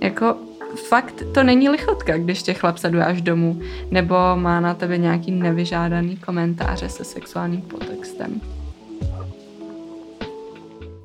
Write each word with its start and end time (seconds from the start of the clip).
Jako 0.00 0.36
fakt 0.88 1.22
to 1.34 1.42
není 1.42 1.68
lichotka, 1.68 2.18
když 2.18 2.42
tě 2.42 2.54
chlap 2.54 2.78
saduje 2.78 3.04
až 3.04 3.22
domů, 3.22 3.60
nebo 3.90 4.14
má 4.34 4.60
na 4.60 4.74
tebe 4.74 4.98
nějaký 4.98 5.30
nevyžádaný 5.30 6.16
komentáře 6.16 6.88
se 6.88 7.04
sexuálním 7.04 7.62
podtextem. 7.62 8.40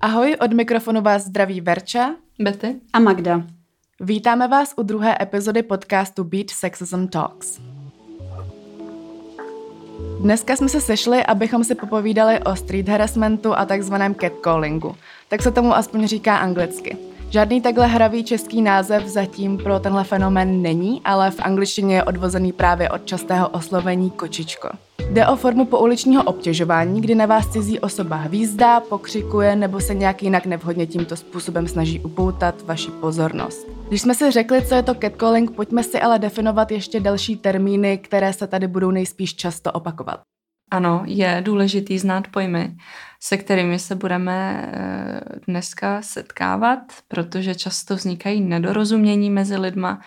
Ahoj, 0.01 0.35
od 0.41 0.53
mikrofonu 0.53 1.01
vás 1.01 1.25
zdraví 1.25 1.61
Verča, 1.61 2.15
Betty 2.39 2.75
a 2.93 2.99
Magda. 2.99 3.43
Vítáme 3.99 4.47
vás 4.47 4.73
u 4.77 4.83
druhé 4.83 5.17
epizody 5.21 5.63
podcastu 5.63 6.23
Beat 6.23 6.49
Sexism 6.49 7.07
Talks. 7.07 7.59
Dneska 10.19 10.55
jsme 10.55 10.69
se 10.69 10.81
sešli, 10.81 11.25
abychom 11.25 11.63
si 11.63 11.75
popovídali 11.75 12.39
o 12.39 12.55
street 12.55 12.89
harassmentu 12.89 13.57
a 13.57 13.65
takzvaném 13.65 14.15
catcallingu. 14.15 14.95
Tak 15.27 15.41
se 15.41 15.51
tomu 15.51 15.75
aspoň 15.75 16.07
říká 16.07 16.37
anglicky. 16.37 16.97
Žádný 17.29 17.61
takhle 17.61 17.87
hravý 17.87 18.23
český 18.23 18.61
název 18.61 19.07
zatím 19.07 19.57
pro 19.57 19.79
tenhle 19.79 20.03
fenomén 20.03 20.61
není, 20.61 21.01
ale 21.05 21.31
v 21.31 21.39
angličtině 21.39 21.95
je 21.95 22.03
odvozený 22.03 22.51
právě 22.51 22.89
od 22.89 23.05
častého 23.05 23.49
oslovení 23.49 24.09
kočičko. 24.09 24.69
Jde 25.11 25.27
o 25.27 25.35
formu 25.35 25.65
pouličního 25.65 26.23
obtěžování, 26.23 27.01
kdy 27.01 27.15
na 27.15 27.25
vás 27.25 27.47
cizí 27.47 27.79
osoba 27.79 28.15
hvízdá, 28.15 28.79
pokřikuje 28.79 29.55
nebo 29.55 29.79
se 29.79 29.93
nějak 29.93 30.23
jinak 30.23 30.45
nevhodně 30.45 30.87
tímto 30.87 31.15
způsobem 31.15 31.67
snaží 31.67 31.99
upoutat 31.99 32.61
vaši 32.61 32.91
pozornost. 32.91 33.67
Když 33.87 34.01
jsme 34.01 34.15
si 34.15 34.31
řekli, 34.31 34.65
co 34.65 34.75
je 34.75 34.83
to 34.83 34.95
catcalling, 34.95 35.51
pojďme 35.51 35.83
si 35.83 36.01
ale 36.01 36.19
definovat 36.19 36.71
ještě 36.71 36.99
další 36.99 37.35
termíny, 37.35 37.97
které 37.97 38.33
se 38.33 38.47
tady 38.47 38.67
budou 38.67 38.91
nejspíš 38.91 39.35
často 39.35 39.71
opakovat. 39.71 40.19
Ano, 40.75 41.03
je 41.05 41.41
důležitý 41.45 41.99
znát 41.99 42.27
pojmy, 42.27 42.77
se 43.19 43.37
kterými 43.37 43.79
se 43.79 43.95
budeme 43.95 44.69
eh, 44.73 45.21
dneska 45.47 46.01
setkávat, 46.01 46.79
protože 47.07 47.55
často 47.55 47.95
vznikají 47.95 48.41
nedorozumění 48.41 49.29
mezi 49.29 49.57
lidma, 49.57 50.01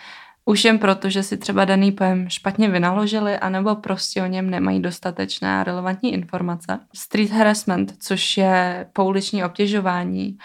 už 0.45 0.65
jen 0.65 0.79
proto, 0.79 1.11
že 1.11 1.23
si 1.23 1.37
třeba 1.37 1.65
daný 1.65 1.93
pojem 1.93 2.29
špatně 2.29 2.69
vynaložili, 2.69 3.39
anebo 3.39 3.75
prostě 3.75 4.23
o 4.23 4.27
něm 4.27 4.51
nemají 4.51 4.81
dostatečné 4.81 5.61
a 5.61 5.65
relevantní 5.65 6.13
informace. 6.13 6.79
Street 6.95 7.31
harassment, 7.31 7.95
což 8.01 8.37
je 8.37 8.87
pouliční 8.93 9.45
obtěžování, 9.45 10.39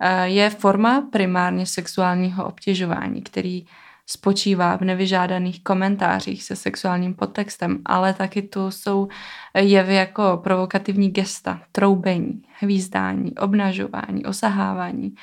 eh, 0.00 0.28
je 0.28 0.50
forma 0.50 1.08
primárně 1.12 1.66
sexuálního 1.66 2.46
obtěžování, 2.46 3.22
který 3.22 3.66
spočívá 4.10 4.76
v 4.76 4.80
nevyžádaných 4.80 5.64
komentářích 5.64 6.42
se 6.42 6.56
sexuálním 6.56 7.14
podtextem, 7.14 7.78
ale 7.86 8.14
taky 8.14 8.42
tu 8.42 8.70
jsou 8.70 9.08
jevy 9.54 9.94
jako 9.94 10.40
provokativní 10.44 11.10
gesta, 11.10 11.62
troubení, 11.72 12.42
hvízdání, 12.60 13.34
obnažování, 13.34 14.24
osahávání 14.24 15.14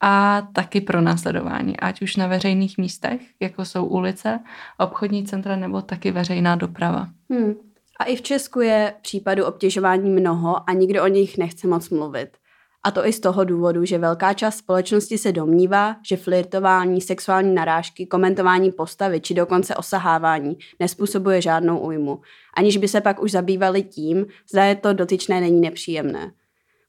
a 0.00 0.42
taky 0.52 0.80
pro 0.80 1.00
následování, 1.00 1.80
ať 1.80 2.02
už 2.02 2.16
na 2.16 2.26
veřejných 2.26 2.78
místech, 2.78 3.20
jako 3.40 3.64
jsou 3.64 3.84
ulice, 3.84 4.40
obchodní 4.78 5.24
centra 5.24 5.56
nebo 5.56 5.82
taky 5.82 6.10
veřejná 6.10 6.56
doprava. 6.56 7.08
Hmm. 7.30 7.54
A 8.00 8.04
i 8.04 8.16
v 8.16 8.22
Česku 8.22 8.60
je 8.60 8.94
případu 9.02 9.44
obtěžování 9.44 10.10
mnoho 10.10 10.70
a 10.70 10.72
nikdo 10.72 11.04
o 11.04 11.06
nich 11.06 11.38
nechce 11.38 11.66
moc 11.66 11.90
mluvit. 11.90 12.28
A 12.86 12.90
to 12.90 13.06
i 13.06 13.12
z 13.12 13.20
toho 13.20 13.44
důvodu, 13.44 13.84
že 13.84 13.98
velká 13.98 14.32
část 14.32 14.56
společnosti 14.56 15.18
se 15.18 15.32
domnívá, 15.32 15.96
že 16.08 16.16
flirtování, 16.16 17.00
sexuální 17.00 17.54
narážky, 17.54 18.06
komentování 18.06 18.72
postavy 18.72 19.20
či 19.20 19.34
dokonce 19.34 19.76
osahávání 19.76 20.58
nespůsobuje 20.80 21.42
žádnou 21.42 21.78
újmu, 21.78 22.20
aniž 22.56 22.76
by 22.76 22.88
se 22.88 23.00
pak 23.00 23.22
už 23.22 23.30
zabývali 23.30 23.82
tím, 23.82 24.26
zda 24.50 24.64
je 24.64 24.74
to 24.74 24.92
dotyčné 24.92 25.40
není 25.40 25.60
nepříjemné. 25.60 26.32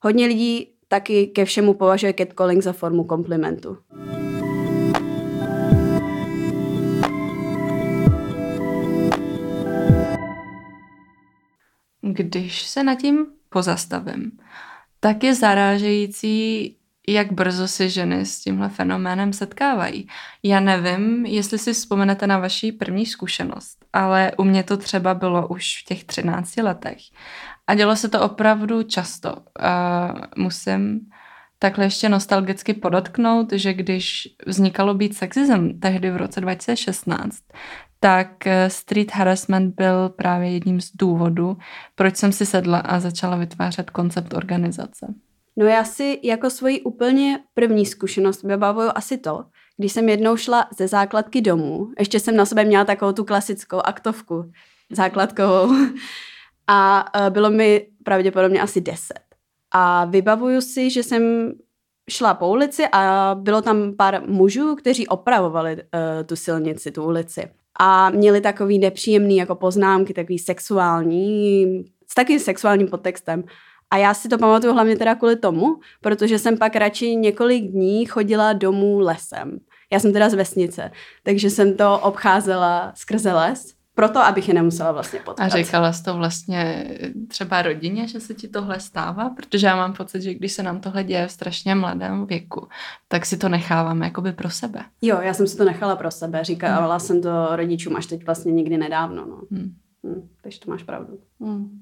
Hodně 0.01 0.25
lidí 0.25 0.71
taky 0.87 1.27
ke 1.27 1.45
všemu 1.45 1.73
považuje 1.73 2.13
catcalling 2.13 2.63
za 2.63 2.73
formu 2.73 3.03
komplimentu. 3.03 3.77
Když 12.01 12.67
se 12.67 12.83
nad 12.83 12.95
tím 12.95 13.25
pozastavím, 13.49 14.31
tak 14.99 15.23
je 15.23 15.35
zarážející, 15.35 16.75
jak 17.07 17.31
brzo 17.31 17.67
se 17.67 17.89
ženy 17.89 18.25
s 18.25 18.39
tímhle 18.39 18.69
fenoménem 18.69 19.33
setkávají. 19.33 20.07
Já 20.43 20.59
nevím, 20.59 21.25
jestli 21.25 21.57
si 21.57 21.73
vzpomenete 21.73 22.27
na 22.27 22.39
vaši 22.39 22.71
první 22.71 23.05
zkušenost, 23.05 23.85
ale 23.93 24.31
u 24.37 24.43
mě 24.43 24.63
to 24.63 24.77
třeba 24.77 25.13
bylo 25.13 25.47
už 25.47 25.81
v 25.81 25.85
těch 25.85 26.03
13 26.03 26.57
letech. 26.57 26.97
A 27.67 27.75
dělo 27.75 27.95
se 27.95 28.09
to 28.09 28.21
opravdu 28.21 28.83
často. 28.83 29.35
Uh, 29.35 30.21
musím 30.37 30.99
takhle 31.59 31.85
ještě 31.85 32.09
nostalgicky 32.09 32.73
podotknout, 32.73 33.53
že 33.53 33.73
když 33.73 34.27
vznikalo 34.47 34.93
být 34.93 35.17
sexism 35.17 35.79
tehdy 35.79 36.11
v 36.11 36.17
roce 36.17 36.41
2016, 36.41 37.43
tak 38.05 38.47
eh, 38.47 38.69
street 38.69 39.11
harassment 39.11 39.75
byl 39.75 40.09
právě 40.09 40.49
jedním 40.49 40.81
z 40.81 40.91
důvodů, 40.95 41.57
proč 41.95 42.15
jsem 42.15 42.31
si 42.31 42.45
sedla 42.45 42.77
a 42.77 42.99
začala 42.99 43.35
vytvářet 43.35 43.89
koncept 43.89 44.33
organizace. 44.33 45.13
No 45.57 45.65
já 45.65 45.83
si 45.83 46.19
jako 46.23 46.49
svoji 46.49 46.81
úplně 46.81 47.39
první 47.53 47.85
zkušenost 47.85 48.43
vybavuju 48.43 48.89
asi 48.95 49.17
to, 49.17 49.45
když 49.77 49.91
jsem 49.91 50.09
jednou 50.09 50.37
šla 50.37 50.67
ze 50.77 50.87
základky 50.87 51.41
domů, 51.41 51.91
ještě 51.99 52.19
jsem 52.19 52.35
na 52.35 52.45
sebe 52.45 52.65
měla 52.65 52.85
takovou 52.85 53.11
tu 53.11 53.23
klasickou 53.23 53.77
aktovku 53.77 54.51
základkovou 54.91 55.73
a 56.67 57.05
eh, 57.15 57.29
bylo 57.29 57.49
mi 57.49 57.87
pravděpodobně 58.03 58.61
asi 58.61 58.81
deset. 58.81 59.25
A 59.71 60.05
vybavuju 60.05 60.61
si, 60.61 60.89
že 60.89 61.03
jsem 61.03 61.51
šla 62.09 62.33
po 62.33 62.49
ulici 62.49 62.83
a 62.91 63.35
bylo 63.39 63.61
tam 63.61 63.93
pár 63.97 64.21
mužů, 64.27 64.75
kteří 64.75 65.07
opravovali 65.07 65.75
uh, 65.75 65.81
tu 66.25 66.35
silnici, 66.35 66.91
tu 66.91 67.03
ulici 67.03 67.49
a 67.79 68.09
měli 68.09 68.41
takový 68.41 68.79
nepříjemný 68.79 69.37
jako 69.37 69.55
poznámky, 69.55 70.13
takový 70.13 70.39
sexuální, 70.39 71.65
s 72.07 72.15
takým 72.15 72.39
sexuálním 72.39 72.87
podtextem. 72.87 73.43
A 73.91 73.97
já 73.97 74.13
si 74.13 74.29
to 74.29 74.37
pamatuju 74.37 74.73
hlavně 74.73 74.95
teda 74.95 75.15
kvůli 75.15 75.35
tomu, 75.35 75.75
protože 76.01 76.39
jsem 76.39 76.57
pak 76.57 76.75
radši 76.75 77.15
několik 77.15 77.63
dní 77.63 78.05
chodila 78.05 78.53
domů 78.53 78.99
lesem. 78.99 79.59
Já 79.91 79.99
jsem 79.99 80.13
teda 80.13 80.29
z 80.29 80.33
vesnice, 80.33 80.91
takže 81.23 81.49
jsem 81.49 81.77
to 81.77 81.99
obcházela 81.99 82.91
skrze 82.95 83.33
les 83.33 83.74
proto, 83.95 84.19
abych 84.19 84.47
je 84.47 84.53
nemusela 84.53 84.91
vlastně 84.91 85.19
potkat. 85.19 85.43
A 85.43 85.47
říkala 85.47 85.93
jsi 85.93 86.03
to 86.03 86.13
vlastně 86.13 86.89
třeba 87.27 87.61
rodině, 87.61 88.07
že 88.07 88.19
se 88.19 88.33
ti 88.33 88.47
tohle 88.47 88.79
stává? 88.79 89.29
Protože 89.29 89.67
já 89.67 89.75
mám 89.75 89.93
pocit, 89.93 90.21
že 90.21 90.33
když 90.33 90.51
se 90.51 90.63
nám 90.63 90.79
tohle 90.79 91.03
děje 91.03 91.27
v 91.27 91.31
strašně 91.31 91.75
mladém 91.75 92.25
věku, 92.25 92.67
tak 93.07 93.25
si 93.25 93.37
to 93.37 93.49
necháváme 93.49 94.05
jakoby 94.05 94.31
pro 94.31 94.49
sebe. 94.49 94.79
Jo, 95.01 95.19
já 95.21 95.33
jsem 95.33 95.47
si 95.47 95.57
to 95.57 95.65
nechala 95.65 95.95
pro 95.95 96.11
sebe. 96.11 96.43
Říkala 96.43 96.95
hmm. 96.95 96.99
jsem 96.99 97.21
to 97.21 97.55
rodičům 97.55 97.95
až 97.95 98.05
teď 98.05 98.25
vlastně 98.25 98.51
nikdy 98.51 98.77
nedávno. 98.77 99.25
No. 99.25 99.41
Hmm. 99.51 99.75
Hmm, 100.03 100.29
takže 100.41 100.59
to 100.59 100.71
máš 100.71 100.83
pravdu. 100.83 101.19
Hmm. 101.41 101.81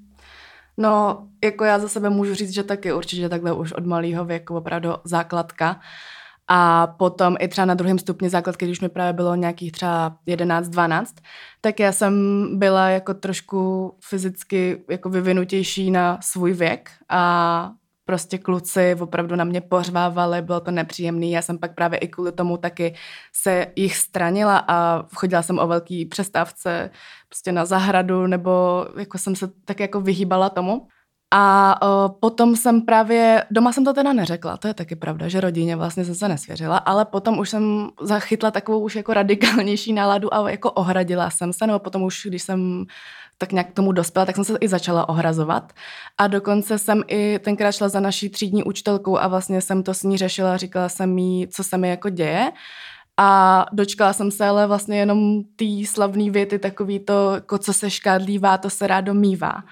No, 0.77 1.23
jako 1.43 1.63
já 1.63 1.79
za 1.79 1.87
sebe 1.87 2.09
můžu 2.09 2.33
říct, 2.33 2.53
že 2.53 2.63
taky 2.63 2.93
určitě 2.93 3.29
takhle 3.29 3.53
už 3.53 3.71
od 3.73 3.85
malého 3.85 4.25
věku 4.25 4.55
opravdu 4.55 4.89
základka. 5.03 5.79
A 6.55 6.87
potom 6.87 7.35
i 7.39 7.47
třeba 7.47 7.65
na 7.65 7.73
druhém 7.73 7.99
stupni 7.99 8.29
základky, 8.29 8.65
když 8.65 8.81
mi 8.81 8.89
právě 8.89 9.13
bylo 9.13 9.35
nějakých 9.35 9.71
třeba 9.71 10.17
11-12, 10.27 11.05
tak 11.61 11.79
já 11.79 11.91
jsem 11.91 12.47
byla 12.59 12.89
jako 12.89 13.13
trošku 13.13 13.93
fyzicky 14.03 14.83
jako 14.89 15.09
vyvinutější 15.09 15.91
na 15.91 16.19
svůj 16.21 16.53
věk 16.53 16.91
a 17.09 17.71
prostě 18.05 18.37
kluci 18.37 18.95
opravdu 18.99 19.35
na 19.35 19.43
mě 19.43 19.61
pořvávali, 19.61 20.41
bylo 20.41 20.59
to 20.59 20.71
nepříjemný. 20.71 21.31
Já 21.31 21.41
jsem 21.41 21.57
pak 21.57 21.75
právě 21.75 21.99
i 21.99 22.07
kvůli 22.07 22.31
tomu 22.31 22.57
taky 22.57 22.95
se 23.35 23.67
jich 23.75 23.95
stranila 23.97 24.65
a 24.67 25.05
chodila 25.15 25.41
jsem 25.41 25.59
o 25.59 25.67
velký 25.67 26.05
přestávce 26.05 26.89
prostě 27.29 27.51
na 27.51 27.65
zahradu 27.65 28.27
nebo 28.27 28.85
jako 28.97 29.17
jsem 29.17 29.35
se 29.35 29.49
tak 29.65 29.79
jako 29.79 30.01
vyhýbala 30.01 30.49
tomu. 30.49 30.87
A 31.35 31.75
uh, 31.81 32.11
potom 32.19 32.55
jsem 32.55 32.81
právě, 32.81 33.43
doma 33.51 33.73
jsem 33.73 33.85
to 33.85 33.93
teda 33.93 34.13
neřekla, 34.13 34.57
to 34.57 34.67
je 34.67 34.73
taky 34.73 34.95
pravda, 34.95 35.27
že 35.27 35.41
rodině 35.41 35.75
vlastně 35.75 36.05
jsem 36.05 36.15
se 36.15 36.27
nesvěřila, 36.27 36.77
ale 36.77 37.05
potom 37.05 37.39
už 37.39 37.49
jsem 37.49 37.89
zachytla 38.01 38.51
takovou 38.51 38.79
už 38.79 38.95
jako 38.95 39.13
radikálnější 39.13 39.93
náladu 39.93 40.33
a 40.33 40.49
jako 40.49 40.71
ohradila 40.71 41.29
jsem 41.29 41.53
se, 41.53 41.67
nebo 41.67 41.79
potom 41.79 42.03
už, 42.03 42.25
když 42.25 42.43
jsem 42.43 42.85
tak 43.37 43.51
nějak 43.51 43.69
k 43.69 43.73
tomu 43.73 43.91
dospěla, 43.91 44.25
tak 44.25 44.35
jsem 44.35 44.43
se 44.43 44.57
i 44.61 44.67
začala 44.67 45.09
ohrazovat. 45.09 45.73
A 46.17 46.27
dokonce 46.27 46.77
jsem 46.77 47.03
i 47.07 47.39
tenkrát 47.39 47.71
šla 47.71 47.89
za 47.89 47.99
naší 47.99 48.29
třídní 48.29 48.63
učitelkou 48.63 49.17
a 49.17 49.27
vlastně 49.27 49.61
jsem 49.61 49.83
to 49.83 49.93
s 49.93 50.03
ní 50.03 50.17
řešila, 50.17 50.57
říkala 50.57 50.89
jsem 50.89 51.17
jí, 51.17 51.47
co 51.47 51.63
se 51.63 51.77
mi 51.77 51.89
jako 51.89 52.09
děje. 52.09 52.51
A 53.17 53.65
dočkala 53.71 54.13
jsem 54.13 54.31
se 54.31 54.45
ale 54.45 54.67
vlastně 54.67 54.99
jenom 54.99 55.43
té 55.55 55.65
slavné 55.85 56.31
věty, 56.31 56.59
takový 56.59 56.99
to, 56.99 57.31
jako 57.33 57.57
co 57.57 57.73
se 57.73 57.89
škádlívá, 57.89 58.57
to 58.57 58.69
se 58.69 58.87
rádo 58.87 59.13
mívá. 59.13 59.63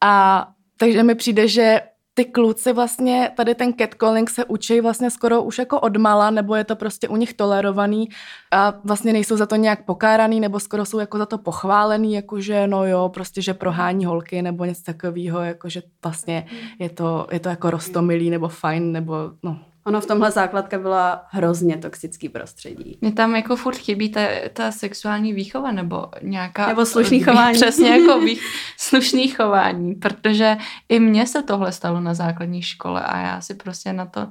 A 0.00 0.46
takže 0.82 1.02
mi 1.02 1.14
přijde, 1.14 1.48
že 1.48 1.80
ty 2.14 2.24
kluci 2.24 2.72
vlastně, 2.72 3.30
tady 3.36 3.54
ten 3.54 3.72
catcalling 3.72 4.30
se 4.30 4.44
učí 4.44 4.80
vlastně 4.80 5.10
skoro 5.10 5.42
už 5.42 5.58
jako 5.58 5.80
odmala, 5.80 6.30
nebo 6.30 6.54
je 6.54 6.64
to 6.64 6.76
prostě 6.76 7.08
u 7.08 7.16
nich 7.16 7.34
tolerovaný 7.34 8.08
a 8.50 8.74
vlastně 8.84 9.12
nejsou 9.12 9.36
za 9.36 9.46
to 9.46 9.56
nějak 9.56 9.84
pokáraný, 9.84 10.40
nebo 10.40 10.60
skoro 10.60 10.84
jsou 10.84 10.98
jako 10.98 11.18
za 11.18 11.26
to 11.26 11.38
pochválený, 11.38 12.12
jakože 12.14 12.66
no 12.66 12.86
jo, 12.86 13.08
prostě, 13.14 13.42
že 13.42 13.54
prohání 13.54 14.04
holky, 14.04 14.42
nebo 14.42 14.64
něco 14.64 14.82
takového, 14.82 15.40
jakože 15.40 15.82
vlastně 16.02 16.46
je 16.78 16.90
to, 16.90 17.26
je 17.32 17.40
to 17.40 17.48
jako 17.48 17.70
rostomilý, 17.70 18.30
nebo 18.30 18.48
fajn, 18.48 18.92
nebo 18.92 19.14
no, 19.42 19.58
Ono 19.84 20.00
v 20.00 20.06
tomhle 20.06 20.30
základka 20.30 20.78
byla 20.78 21.24
hrozně 21.28 21.76
toxický 21.76 22.28
prostředí. 22.28 22.98
Mě 23.00 23.12
tam 23.12 23.36
jako 23.36 23.56
furt 23.56 23.76
chybí 23.76 24.08
ta, 24.08 24.20
ta 24.52 24.72
sexuální 24.72 25.32
výchova 25.32 25.72
nebo 25.72 26.08
nějaká... 26.22 26.66
Nebo 26.66 26.86
slušný 26.86 27.20
chování. 27.24 27.54
Přesně 27.54 27.88
jako 27.88 28.20
vých, 28.20 28.42
slušný 28.76 29.28
chování, 29.28 29.94
protože 29.94 30.56
i 30.88 31.00
mně 31.00 31.26
se 31.26 31.42
tohle 31.42 31.72
stalo 31.72 32.00
na 32.00 32.14
základní 32.14 32.62
škole 32.62 33.02
a 33.02 33.18
já 33.18 33.40
si 33.40 33.54
prostě 33.54 33.92
na 33.92 34.06
to, 34.06 34.28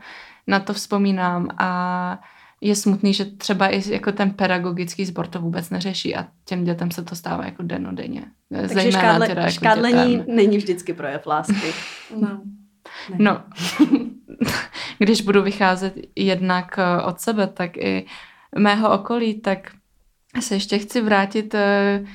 na 0.47 0.59
to 0.59 0.73
vzpomínám 0.73 1.47
a 1.57 2.19
je 2.61 2.75
smutný, 2.75 3.13
že 3.13 3.25
třeba 3.25 3.67
i 3.67 3.91
jako 3.91 4.11
ten 4.11 4.31
pedagogický 4.31 5.05
sbor 5.05 5.27
to 5.27 5.41
vůbec 5.41 5.69
neřeší 5.69 6.15
a 6.15 6.27
těm 6.45 6.63
dětem 6.63 6.91
se 6.91 7.03
to 7.03 7.15
stává 7.15 7.45
jako 7.45 7.63
denodenně. 7.63 8.25
Takže 8.67 8.91
škádle, 8.91 9.27
teda 9.27 9.41
jako 9.41 9.53
škádlení 9.53 10.17
dětem. 10.17 10.35
není 10.35 10.57
vždycky 10.57 10.93
projev 10.93 11.25
lásky. 11.25 11.73
no. 12.19 12.41
No, 13.17 13.43
když 14.97 15.21
budu 15.21 15.41
vycházet 15.41 15.93
jednak 16.15 16.79
eh, 16.79 17.01
od 17.01 17.19
sebe, 17.19 17.47
tak 17.47 17.77
i 17.77 18.05
mého 18.57 18.91
okolí, 18.91 19.41
tak 19.41 19.71
se 20.39 20.55
ještě 20.55 20.79
chci 20.79 21.01
vrátit 21.01 21.55
Eh, 21.55 22.05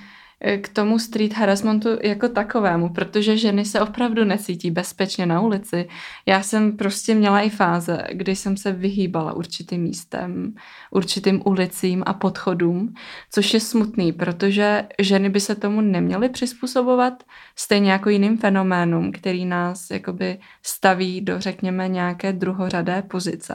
k 0.60 0.68
tomu 0.68 0.98
street 0.98 1.32
harassmentu 1.32 1.88
jako 2.02 2.28
takovému, 2.28 2.88
protože 2.88 3.36
ženy 3.36 3.64
se 3.64 3.80
opravdu 3.80 4.24
necítí 4.24 4.70
bezpečně 4.70 5.26
na 5.26 5.40
ulici. 5.40 5.88
Já 6.26 6.42
jsem 6.42 6.76
prostě 6.76 7.14
měla 7.14 7.40
i 7.40 7.50
fáze, 7.50 8.02
kdy 8.12 8.36
jsem 8.36 8.56
se 8.56 8.72
vyhýbala 8.72 9.32
určitým 9.32 9.82
místem, 9.82 10.54
určitým 10.90 11.42
ulicím 11.44 12.02
a 12.06 12.14
podchodům, 12.14 12.94
což 13.30 13.54
je 13.54 13.60
smutný, 13.60 14.12
protože 14.12 14.84
ženy 14.98 15.28
by 15.28 15.40
se 15.40 15.54
tomu 15.54 15.80
neměly 15.80 16.28
přizpůsobovat 16.28 17.22
stejně 17.56 17.92
jako 17.92 18.10
jiným 18.10 18.38
fenoménům, 18.38 19.12
který 19.12 19.44
nás 19.44 19.90
jakoby 19.90 20.38
staví 20.62 21.20
do, 21.20 21.40
řekněme, 21.40 21.88
nějaké 21.88 22.32
druhořadé 22.32 23.02
pozice. 23.02 23.54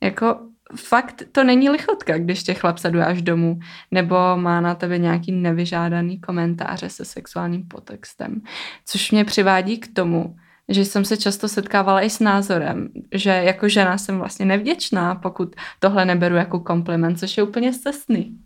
Jako 0.00 0.38
fakt 0.76 1.22
to 1.32 1.44
není 1.44 1.70
lichotka, 1.70 2.18
když 2.18 2.42
tě 2.42 2.54
chlap 2.54 2.76
až 3.06 3.22
domů, 3.22 3.58
nebo 3.90 4.16
má 4.36 4.60
na 4.60 4.74
tebe 4.74 4.98
nějaký 4.98 5.32
nevyžádaný 5.32 6.20
komentáře 6.20 6.88
se 6.88 7.04
sexuálním 7.04 7.68
potextem. 7.68 8.40
Což 8.84 9.10
mě 9.10 9.24
přivádí 9.24 9.78
k 9.78 9.94
tomu, 9.94 10.36
že 10.68 10.84
jsem 10.84 11.04
se 11.04 11.16
často 11.16 11.48
setkávala 11.48 12.02
i 12.02 12.10
s 12.10 12.20
názorem, 12.20 12.88
že 13.14 13.30
jako 13.30 13.68
žena 13.68 13.98
jsem 13.98 14.18
vlastně 14.18 14.46
nevděčná, 14.46 15.14
pokud 15.14 15.56
tohle 15.78 16.04
neberu 16.04 16.34
jako 16.34 16.60
kompliment, 16.60 17.18
což 17.18 17.36
je 17.36 17.42
úplně 17.42 17.72
cestný. 17.72 18.38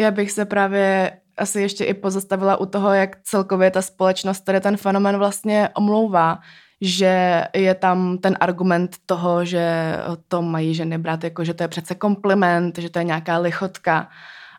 Já 0.00 0.10
bych 0.10 0.30
se 0.30 0.44
právě 0.44 1.12
asi 1.36 1.60
ještě 1.60 1.84
i 1.84 1.94
pozastavila 1.94 2.56
u 2.56 2.66
toho, 2.66 2.92
jak 2.92 3.16
celkově 3.22 3.70
ta 3.70 3.82
společnost 3.82 4.40
tady 4.40 4.60
ten 4.60 4.76
fenomen 4.76 5.16
vlastně 5.16 5.68
omlouvá 5.74 6.38
že 6.80 7.44
je 7.54 7.74
tam 7.74 8.18
ten 8.18 8.36
argument 8.40 8.96
toho, 9.06 9.44
že 9.44 9.96
to 10.28 10.42
mají 10.42 10.74
ženy 10.74 10.98
brát 10.98 11.24
jako, 11.24 11.44
že 11.44 11.54
to 11.54 11.62
je 11.62 11.68
přece 11.68 11.94
kompliment, 11.94 12.78
že 12.78 12.90
to 12.90 12.98
je 12.98 13.04
nějaká 13.04 13.38
lichotka. 13.38 14.08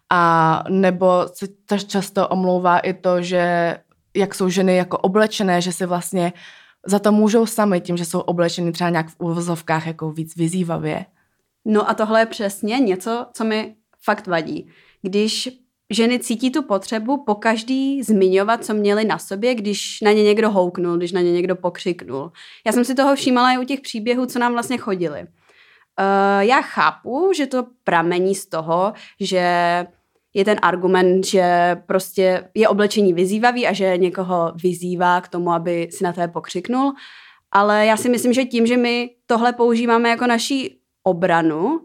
A 0.09 0.63
nebo 0.69 1.25
se 1.35 1.79
často 1.87 2.27
omlouvá 2.27 2.79
i 2.79 2.93
to, 2.93 3.21
že 3.21 3.77
jak 4.15 4.35
jsou 4.35 4.49
ženy 4.49 4.75
jako 4.75 4.97
oblečené, 4.97 5.61
že 5.61 5.71
si 5.71 5.85
vlastně 5.85 6.33
za 6.85 6.99
to 6.99 7.11
můžou 7.11 7.45
sami 7.45 7.81
tím, 7.81 7.97
že 7.97 8.05
jsou 8.05 8.19
oblečeny 8.19 8.71
třeba 8.71 8.89
nějak 8.89 9.09
v 9.09 9.15
uvozovkách 9.19 9.87
jako 9.87 10.11
víc 10.11 10.35
vyzývavě. 10.35 11.05
No 11.65 11.89
a 11.89 11.93
tohle 11.93 12.19
je 12.19 12.25
přesně 12.25 12.79
něco, 12.79 13.25
co 13.33 13.43
mi 13.43 13.75
fakt 14.03 14.27
vadí. 14.27 14.69
Když 15.01 15.49
ženy 15.89 16.19
cítí 16.19 16.51
tu 16.51 16.63
potřebu 16.63 17.23
po 17.23 17.35
každý 17.35 18.03
zmiňovat, 18.03 18.65
co 18.65 18.73
měli 18.73 19.05
na 19.05 19.17
sobě, 19.17 19.55
když 19.55 20.01
na 20.01 20.11
ně 20.11 20.23
někdo 20.23 20.51
houknul, 20.51 20.97
když 20.97 21.11
na 21.11 21.21
ně 21.21 21.31
někdo 21.31 21.55
pokřiknul. 21.55 22.31
Já 22.65 22.71
jsem 22.71 22.85
si 22.85 22.95
toho 22.95 23.15
všímala 23.15 23.51
i 23.51 23.57
u 23.57 23.63
těch 23.63 23.81
příběhů, 23.81 24.25
co 24.25 24.39
nám 24.39 24.53
vlastně 24.53 24.77
chodili. 24.77 25.21
Uh, 25.21 26.39
já 26.39 26.61
chápu, 26.61 27.31
že 27.35 27.47
to 27.47 27.65
pramení 27.83 28.35
z 28.35 28.45
toho, 28.45 28.93
že 29.19 29.43
je 30.33 30.45
ten 30.45 30.57
argument, 30.61 31.25
že 31.25 31.75
prostě 31.85 32.49
je 32.53 32.67
oblečení 32.67 33.13
vyzývavý 33.13 33.67
a 33.67 33.73
že 33.73 33.97
někoho 33.97 34.53
vyzývá 34.63 35.21
k 35.21 35.27
tomu, 35.27 35.51
aby 35.51 35.87
si 35.91 36.03
na 36.03 36.13
tebe 36.13 36.27
pokřiknul. 36.27 36.93
Ale 37.51 37.85
já 37.85 37.97
si 37.97 38.09
myslím, 38.09 38.33
že 38.33 38.45
tím, 38.45 38.65
že 38.67 38.77
my 38.77 39.09
tohle 39.25 39.53
používáme 39.53 40.09
jako 40.09 40.27
naší 40.27 40.79
obranu, 41.03 41.79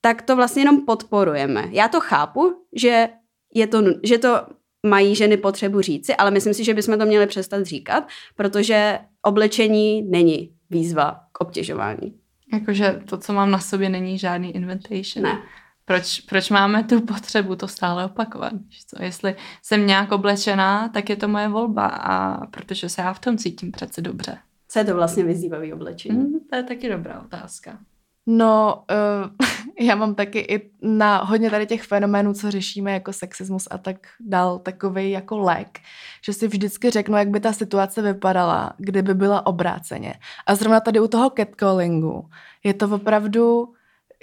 tak 0.00 0.22
to 0.22 0.36
vlastně 0.36 0.62
jenom 0.62 0.86
podporujeme. 0.86 1.64
Já 1.70 1.88
to 1.88 2.00
chápu, 2.00 2.54
že 2.72 3.08
je 3.54 3.66
to, 3.66 3.82
že 4.02 4.18
to 4.18 4.46
mají 4.86 5.14
ženy 5.14 5.36
potřebu 5.36 5.80
říci, 5.80 6.14
ale 6.14 6.30
myslím 6.30 6.54
si, 6.54 6.64
že 6.64 6.74
bychom 6.74 6.98
to 6.98 7.06
měli 7.06 7.26
přestat 7.26 7.64
říkat, 7.64 8.08
protože 8.36 8.98
oblečení 9.22 10.02
není 10.02 10.52
výzva 10.70 11.20
k 11.32 11.40
obtěžování. 11.40 12.14
Jakože 12.52 13.00
to, 13.08 13.18
co 13.18 13.32
mám 13.32 13.50
na 13.50 13.58
sobě, 13.58 13.88
není 13.88 14.18
žádný 14.18 14.54
invitation. 14.54 15.22
Ne. 15.22 15.42
Proč, 15.84 16.20
proč 16.20 16.50
máme 16.50 16.84
tu 16.84 17.00
potřebu 17.00 17.56
to 17.56 17.68
stále 17.68 18.04
opakovat? 18.04 18.52
Co? 18.86 19.02
Jestli 19.02 19.36
jsem 19.62 19.86
nějak 19.86 20.12
oblečená, 20.12 20.88
tak 20.88 21.10
je 21.10 21.16
to 21.16 21.28
moje 21.28 21.48
volba 21.48 21.86
a 21.86 22.46
protože 22.46 22.88
se 22.88 23.02
já 23.02 23.12
v 23.12 23.18
tom 23.18 23.38
cítím 23.38 23.72
přece 23.72 24.00
dobře. 24.00 24.38
Co 24.68 24.78
je 24.78 24.84
to 24.84 24.94
vlastně 24.94 25.24
vyzývavý 25.24 25.72
oblečení? 25.72 26.18
Mm, 26.18 26.40
to 26.50 26.56
je 26.56 26.62
taky 26.62 26.88
dobrá 26.88 27.20
otázka. 27.20 27.78
No, 28.26 28.84
uh, 28.90 29.46
já 29.80 29.94
mám 29.94 30.14
taky 30.14 30.38
i 30.38 30.70
na 30.82 31.16
hodně 31.16 31.50
tady 31.50 31.66
těch 31.66 31.82
fenoménů, 31.82 32.34
co 32.34 32.50
řešíme 32.50 32.92
jako 32.92 33.12
sexismus 33.12 33.68
a 33.70 33.78
tak 33.78 33.96
dal 34.20 34.58
takový 34.58 35.10
jako 35.10 35.38
lék, 35.38 35.80
že 36.24 36.32
si 36.32 36.48
vždycky 36.48 36.90
řeknu, 36.90 37.16
jak 37.16 37.28
by 37.28 37.40
ta 37.40 37.52
situace 37.52 38.02
vypadala, 38.02 38.72
kdyby 38.78 39.14
byla 39.14 39.46
obráceně. 39.46 40.14
A 40.46 40.54
zrovna 40.54 40.80
tady 40.80 41.00
u 41.00 41.08
toho 41.08 41.30
catcallingu 41.36 42.28
je 42.64 42.74
to 42.74 42.88
opravdu 42.88 43.74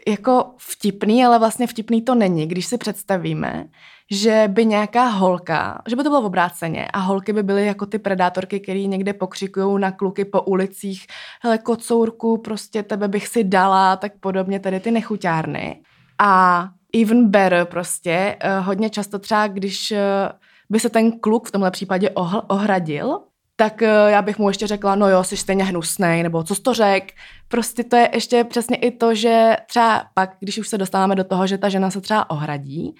jako 0.07 0.53
vtipný, 0.57 1.25
ale 1.25 1.39
vlastně 1.39 1.67
vtipný 1.67 2.01
to 2.01 2.15
není, 2.15 2.47
když 2.47 2.65
si 2.65 2.77
představíme, 2.77 3.65
že 4.11 4.43
by 4.47 4.65
nějaká 4.65 5.07
holka, 5.07 5.81
že 5.87 5.95
by 5.95 6.03
to 6.03 6.09
bylo 6.09 6.21
v 6.21 6.25
obráceně 6.25 6.87
a 6.93 6.99
holky 6.99 7.33
by 7.33 7.43
byly 7.43 7.65
jako 7.65 7.85
ty 7.85 7.99
predátorky, 7.99 8.59
které 8.59 8.79
někde 8.79 9.13
pokřikují 9.13 9.81
na 9.81 9.91
kluky 9.91 10.25
po 10.25 10.41
ulicích, 10.41 11.07
hele 11.41 11.57
kocourku, 11.57 12.37
prostě 12.37 12.83
tebe 12.83 13.07
bych 13.07 13.27
si 13.27 13.43
dala, 13.43 13.95
tak 13.95 14.11
podobně, 14.19 14.59
tady 14.59 14.79
ty 14.79 14.91
nechuťárny. 14.91 15.81
A 16.19 16.63
even 17.01 17.29
better 17.29 17.65
prostě, 17.65 18.37
eh, 18.39 18.59
hodně 18.59 18.89
často 18.89 19.19
třeba, 19.19 19.47
když 19.47 19.91
eh, 19.91 20.29
by 20.69 20.79
se 20.79 20.89
ten 20.89 21.19
kluk 21.19 21.47
v 21.47 21.51
tomhle 21.51 21.71
případě 21.71 22.09
ohl, 22.09 22.41
ohradil, 22.47 23.19
tak 23.55 23.81
eh, 23.81 23.87
já 23.87 24.21
bych 24.21 24.39
mu 24.39 24.47
ještě 24.47 24.67
řekla, 24.67 24.95
no 24.95 25.09
jo, 25.09 25.23
jsi 25.23 25.37
stejně 25.37 25.63
hnusnej, 25.63 26.23
nebo 26.23 26.43
co 26.43 26.55
jsi 26.55 26.61
to 26.61 26.73
řek. 26.73 27.11
Prostě 27.47 27.83
to 27.83 27.95
je 27.95 28.09
ještě 28.13 28.43
přesně 28.43 28.77
i 28.77 28.91
to, 28.91 29.15
že 29.15 29.55
třeba 29.67 30.05
pak, 30.13 30.35
když 30.39 30.57
už 30.57 30.67
se 30.67 30.77
dostáváme 30.77 31.15
do 31.15 31.23
toho, 31.23 31.47
že 31.47 31.57
ta 31.57 31.69
žena 31.69 31.91
se 31.91 32.01
třeba 32.01 32.29
ohradí, 32.29 32.95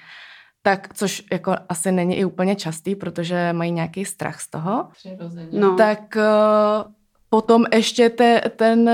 tak 0.61 0.93
což 0.93 1.23
jako 1.31 1.55
asi 1.69 1.91
není 1.91 2.17
i 2.17 2.25
úplně 2.25 2.55
častý, 2.55 2.95
protože 2.95 3.53
mají 3.53 3.71
nějaký 3.71 4.05
strach 4.05 4.41
z 4.41 4.49
toho, 4.49 4.87
no. 5.51 5.75
tak 5.75 6.17
uh, 6.17 6.91
potom 7.29 7.65
ještě 7.73 8.09
te, 8.09 8.41
ten, 8.55 8.91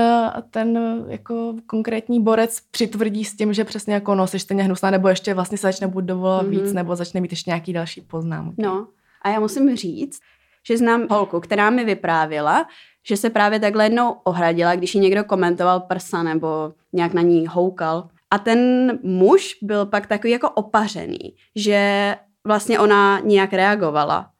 ten 0.50 0.78
jako 1.08 1.54
konkrétní 1.66 2.22
borec 2.22 2.60
přitvrdí 2.70 3.24
s 3.24 3.36
tím, 3.36 3.52
že 3.52 3.64
přesně 3.64 3.94
jako 3.94 4.14
no, 4.14 4.26
jsi 4.26 4.38
stejně 4.38 4.62
hnusná, 4.62 4.90
nebo 4.90 5.08
ještě 5.08 5.34
vlastně 5.34 5.58
se 5.58 5.66
začne 5.66 5.86
buď 5.86 6.04
dovolovat 6.04 6.46
mm-hmm. 6.46 6.62
víc, 6.64 6.72
nebo 6.72 6.96
začne 6.96 7.20
mít 7.20 7.32
ještě 7.32 7.50
nějaký 7.50 7.72
další 7.72 8.00
poznámky. 8.00 8.62
No 8.62 8.86
a 9.22 9.28
já 9.28 9.40
musím 9.40 9.76
říct, 9.76 10.20
že 10.66 10.78
znám 10.78 11.06
holku, 11.10 11.40
která 11.40 11.70
mi 11.70 11.84
vyprávěla, 11.84 12.66
že 13.06 13.16
se 13.16 13.30
právě 13.30 13.60
takhle 13.60 13.84
jednou 13.84 14.16
ohradila, 14.24 14.74
když 14.74 14.94
ji 14.94 15.00
někdo 15.00 15.24
komentoval 15.24 15.80
prsa 15.80 16.22
nebo 16.22 16.72
nějak 16.92 17.12
na 17.12 17.22
ní 17.22 17.46
houkal. 17.46 18.08
A 18.30 18.38
ten 18.38 18.92
muž 19.02 19.58
byl 19.62 19.86
pak 19.86 20.06
takový 20.06 20.32
jako 20.32 20.50
opařený, 20.50 21.34
že 21.56 22.16
vlastně 22.44 22.78
ona 22.78 23.20
nějak 23.24 23.52
reagovala. 23.52 24.30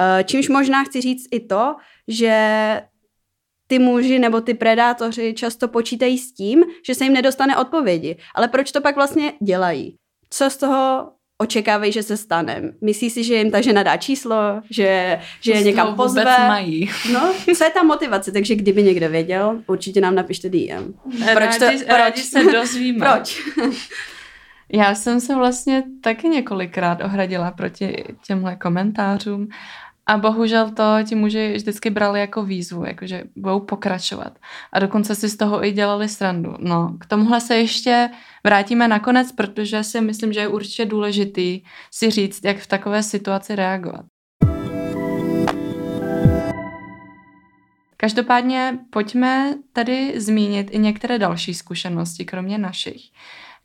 Eh, 0.00 0.24
čímž 0.24 0.48
možná 0.48 0.84
chci 0.84 1.00
říct 1.00 1.28
i 1.30 1.40
to, 1.40 1.76
že 2.08 2.32
ty 3.66 3.78
muži 3.78 4.18
nebo 4.18 4.40
ty 4.40 4.54
predátoři 4.54 5.34
často 5.34 5.68
počítají 5.68 6.18
s 6.18 6.32
tím, 6.32 6.64
že 6.86 6.94
se 6.94 7.04
jim 7.04 7.12
nedostane 7.12 7.56
odpovědi. 7.56 8.16
Ale 8.34 8.48
proč 8.48 8.72
to 8.72 8.80
pak 8.80 8.94
vlastně 8.94 9.32
dělají? 9.42 9.96
Co 10.30 10.50
z 10.50 10.56
toho 10.56 11.12
očekávají, 11.38 11.92
že 11.92 12.02
se 12.02 12.16
stane. 12.16 12.62
Myslí 12.80 13.10
si, 13.10 13.24
že 13.24 13.34
jim 13.34 13.50
ta 13.50 13.60
žena 13.60 13.82
dá 13.82 13.96
číslo, 13.96 14.36
že, 14.70 15.20
že 15.40 15.52
je 15.52 15.62
někam 15.62 15.94
pozve. 15.96 16.24
mají. 16.24 16.90
No, 17.12 17.34
co 17.56 17.64
je 17.64 17.70
ta 17.70 17.82
motivace? 17.82 18.32
Takže 18.32 18.54
kdyby 18.54 18.82
někdo 18.82 19.08
věděl, 19.08 19.62
určitě 19.66 20.00
nám 20.00 20.14
napište 20.14 20.48
DM. 20.48 20.94
Proč 21.34 21.60
rádi, 21.60 21.78
to, 21.78 21.84
proč? 21.84 21.98
rádi 21.98 22.22
se 22.22 22.44
dozvíme. 22.44 23.06
proč? 23.06 23.42
Já 24.72 24.94
jsem 24.94 25.20
se 25.20 25.34
vlastně 25.34 25.82
taky 26.02 26.28
několikrát 26.28 27.00
ohradila 27.04 27.50
proti 27.50 28.04
těmhle 28.26 28.56
komentářům 28.56 29.48
a 30.06 30.16
bohužel 30.18 30.70
to 30.70 30.82
ti 31.08 31.14
muži 31.14 31.52
vždycky 31.56 31.90
brali 31.90 32.20
jako 32.20 32.44
výzvu, 32.44 32.84
jakože 32.84 33.24
budou 33.36 33.60
pokračovat. 33.60 34.38
A 34.72 34.78
dokonce 34.78 35.14
si 35.14 35.28
z 35.28 35.36
toho 35.36 35.64
i 35.64 35.72
dělali 35.72 36.08
srandu. 36.08 36.54
No, 36.58 36.96
k 37.00 37.06
tomuhle 37.06 37.40
se 37.40 37.56
ještě 37.56 38.10
vrátíme 38.44 38.88
nakonec, 38.88 39.32
protože 39.32 39.84
si 39.84 40.00
myslím, 40.00 40.32
že 40.32 40.40
je 40.40 40.48
určitě 40.48 40.84
důležitý 40.84 41.62
si 41.90 42.10
říct, 42.10 42.44
jak 42.44 42.58
v 42.58 42.66
takové 42.66 43.02
situaci 43.02 43.56
reagovat. 43.56 44.15
Každopádně 47.96 48.78
pojďme 48.90 49.54
tady 49.72 50.20
zmínit 50.20 50.68
i 50.70 50.78
některé 50.78 51.18
další 51.18 51.54
zkušenosti, 51.54 52.24
kromě 52.24 52.58
našich 52.58 53.10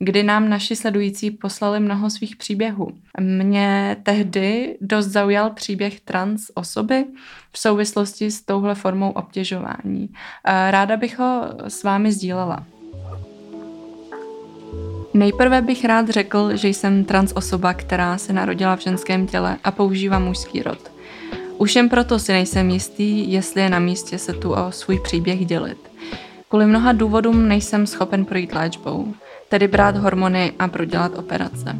kdy 0.04 0.22
nám 0.22 0.48
naši 0.48 0.76
sledující 0.76 1.30
poslali 1.30 1.80
mnoho 1.80 2.10
svých 2.10 2.36
příběhů. 2.36 2.92
Mě 3.20 3.96
tehdy 4.02 4.76
dost 4.80 5.06
zaujal 5.06 5.50
příběh 5.50 6.00
trans 6.00 6.50
osoby 6.54 7.04
v 7.52 7.58
souvislosti 7.58 8.30
s 8.30 8.42
touhle 8.42 8.74
formou 8.74 9.10
obtěžování. 9.10 10.08
Ráda 10.44 10.96
bych 10.96 11.18
ho 11.18 11.42
s 11.68 11.82
vámi 11.82 12.12
sdílela. 12.12 12.64
Nejprve 15.14 15.60
bych 15.60 15.84
rád 15.84 16.08
řekl, 16.08 16.56
že 16.56 16.68
jsem 16.68 17.04
trans 17.04 17.32
osoba, 17.36 17.74
která 17.74 18.18
se 18.18 18.32
narodila 18.32 18.76
v 18.76 18.80
ženském 18.80 19.26
těle 19.26 19.58
a 19.64 19.70
používá 19.70 20.18
mužský 20.18 20.62
rod. 20.62 20.91
Už 21.62 21.76
jen 21.76 21.88
proto 21.88 22.18
si 22.18 22.32
nejsem 22.32 22.70
jistý, 22.70 23.32
jestli 23.32 23.62
je 23.62 23.70
na 23.70 23.78
místě 23.78 24.18
se 24.18 24.32
tu 24.32 24.52
o 24.52 24.72
svůj 24.72 25.00
příběh 25.00 25.46
dělit. 25.46 25.78
Kvůli 26.48 26.66
mnoha 26.66 26.92
důvodům 26.92 27.48
nejsem 27.48 27.86
schopen 27.86 28.24
projít 28.24 28.52
léčbou 28.52 29.14
tedy 29.48 29.68
brát 29.68 29.96
hormony 29.96 30.52
a 30.58 30.68
prodělat 30.68 31.18
operace. 31.18 31.76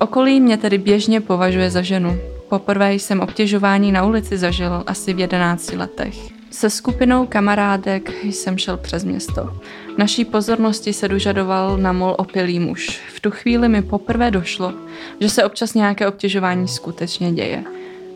Okolí 0.00 0.40
mě 0.40 0.56
tedy 0.56 0.78
běžně 0.78 1.20
považuje 1.20 1.70
za 1.70 1.82
ženu. 1.82 2.18
Poprvé 2.48 2.94
jsem 2.94 3.20
obtěžování 3.20 3.92
na 3.92 4.04
ulici 4.04 4.38
zažil 4.38 4.84
asi 4.86 5.14
v 5.14 5.18
11 5.18 5.72
letech. 5.72 6.14
Se 6.50 6.70
skupinou 6.70 7.26
kamarádek 7.26 8.24
jsem 8.24 8.58
šel 8.58 8.76
přes 8.76 9.04
město. 9.04 9.60
Naší 9.96 10.24
pozornosti 10.24 10.92
se 10.92 11.08
dožadoval 11.08 11.76
na 11.76 11.92
mol 11.92 12.14
opilý 12.18 12.60
muž. 12.60 13.00
V 13.14 13.20
tu 13.20 13.30
chvíli 13.30 13.68
mi 13.68 13.82
poprvé 13.82 14.30
došlo, 14.30 14.72
že 15.20 15.30
se 15.30 15.44
občas 15.44 15.74
nějaké 15.74 16.08
obtěžování 16.08 16.68
skutečně 16.68 17.32
děje. 17.32 17.64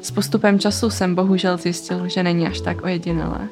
S 0.02 0.10
postupem 0.10 0.58
času 0.58 0.90
jsem 0.90 1.14
bohužel 1.14 1.56
zjistil, 1.56 2.08
že 2.08 2.22
není 2.22 2.46
až 2.46 2.60
tak 2.60 2.84
ojedinělé. 2.84 3.48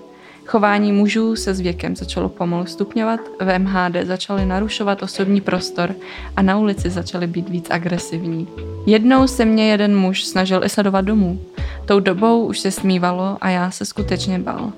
Chování 0.47 0.92
mužů 0.92 1.37
se 1.37 1.54
s 1.54 1.61
věkem 1.61 1.97
začalo 1.97 2.28
pomalu 2.28 2.66
stupňovat, 2.66 3.21
v 3.40 3.59
MHD 3.59 4.07
začaly 4.07 4.47
narušovat 4.47 5.02
osobní 5.02 5.40
prostor 5.40 5.95
a 6.37 6.42
na 6.42 6.59
ulici 6.59 6.90
začaly 6.90 7.26
být 7.26 7.49
víc 7.49 7.66
agresivní. 7.71 8.49
Jednou 8.87 9.26
se 9.26 9.45
mě 9.45 9.71
jeden 9.71 9.97
muž 9.97 10.25
snažil 10.25 10.64
i 10.64 10.69
sledovat 10.69 11.00
domů. 11.00 11.40
Tou 11.85 12.00
dobou 12.00 12.47
už 12.47 12.59
se 12.59 12.71
smívalo 12.71 13.38
a 13.40 13.49
já 13.49 13.71
se 13.71 13.85
skutečně 13.85 14.38
bal. 14.38 14.73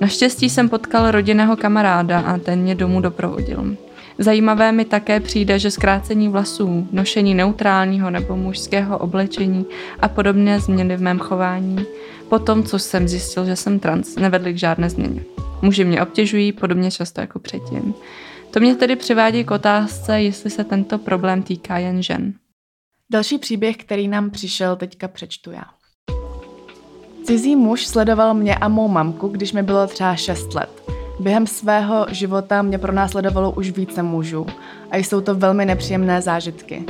Naštěstí 0.00 0.50
jsem 0.50 0.68
potkal 0.68 1.10
rodinného 1.10 1.56
kamaráda 1.56 2.20
a 2.20 2.38
ten 2.38 2.60
mě 2.60 2.74
domů 2.74 3.00
doprovodil. 3.00 3.76
Zajímavé 4.22 4.72
mi 4.72 4.84
také 4.84 5.20
přijde, 5.20 5.58
že 5.58 5.70
zkrácení 5.70 6.28
vlasů, 6.28 6.88
nošení 6.92 7.34
neutrálního 7.34 8.10
nebo 8.10 8.36
mužského 8.36 8.98
oblečení 8.98 9.66
a 10.00 10.08
podobné 10.08 10.60
změny 10.60 10.96
v 10.96 11.02
mém 11.02 11.18
chování 11.18 11.86
po 12.28 12.38
tom, 12.38 12.64
co 12.64 12.78
jsem 12.78 13.08
zjistil, 13.08 13.44
že 13.44 13.56
jsem 13.56 13.78
trans, 13.78 14.16
nevedly 14.16 14.54
k 14.54 14.58
žádné 14.58 14.90
změně. 14.90 15.24
Muži 15.62 15.84
mě 15.84 16.02
obtěžují 16.02 16.52
podobně 16.52 16.90
často 16.90 17.20
jako 17.20 17.38
předtím. 17.38 17.94
To 18.50 18.60
mě 18.60 18.74
tedy 18.74 18.96
přivádí 18.96 19.44
k 19.44 19.50
otázce, 19.50 20.20
jestli 20.20 20.50
se 20.50 20.64
tento 20.64 20.98
problém 20.98 21.42
týká 21.42 21.78
jen 21.78 22.02
žen. 22.02 22.34
Další 23.12 23.38
příběh, 23.38 23.76
který 23.76 24.08
nám 24.08 24.30
přišel, 24.30 24.76
teďka 24.76 25.08
přečtu 25.08 25.50
já. 25.50 25.64
Cizí 27.24 27.56
muž 27.56 27.86
sledoval 27.86 28.34
mě 28.34 28.54
a 28.54 28.68
mou 28.68 28.88
mamku, 28.88 29.28
když 29.28 29.52
mi 29.52 29.62
bylo 29.62 29.86
třeba 29.86 30.16
6 30.16 30.54
let. 30.54 30.99
Během 31.20 31.46
svého 31.46 32.06
života 32.10 32.62
mě 32.62 32.78
pronásledovalo 32.78 33.50
už 33.50 33.70
více 33.70 34.02
mužů 34.02 34.46
a 34.90 34.96
jsou 34.96 35.20
to 35.20 35.34
velmi 35.34 35.66
nepříjemné 35.66 36.22
zážitky. 36.22 36.84